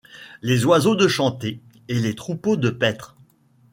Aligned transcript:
Les 0.41 0.65
oiseaux 0.65 0.95
de 0.95 1.07
chanter 1.07 1.61
et 1.87 1.99
les 1.99 2.15
troupeaux 2.15 2.57
de 2.57 2.71
paître 2.71 3.15